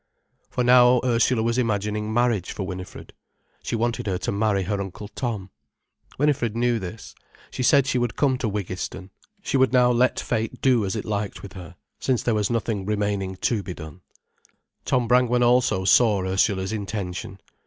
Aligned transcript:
For 0.49 0.63
now 0.63 0.99
Ursula 1.03 1.43
was 1.43 1.59
imagining 1.59 2.11
marriage 2.11 2.53
for 2.53 2.63
Winifred. 2.65 3.13
She 3.61 3.75
wanted 3.75 4.07
her 4.07 4.17
to 4.17 4.31
marry 4.31 4.63
her 4.63 4.81
Uncle 4.81 5.07
Tom. 5.09 5.51
Winifred 6.17 6.55
knew 6.55 6.79
this. 6.79 7.13
She 7.51 7.61
said 7.61 7.85
she 7.85 7.99
would 7.99 8.15
come 8.15 8.39
to 8.39 8.49
Wiggiston. 8.49 9.11
She 9.43 9.57
would 9.57 9.71
now 9.71 9.91
let 9.91 10.19
fate 10.19 10.59
do 10.59 10.85
as 10.85 10.95
it 10.95 11.05
liked 11.05 11.43
with 11.43 11.53
her, 11.53 11.75
since 11.99 12.23
there 12.23 12.33
was 12.33 12.49
nothing 12.49 12.83
remaining 12.83 13.35
to 13.41 13.61
be 13.61 13.75
done. 13.75 14.01
Tom 14.85 15.07
Brangwen 15.07 15.43
also 15.43 15.85
saw 15.85 16.23
Ursula's 16.25 16.73
intention. 16.73 17.39